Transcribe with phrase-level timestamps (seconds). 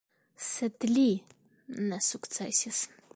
[0.45, 1.05] Sed li
[1.91, 2.83] ne sukcesis.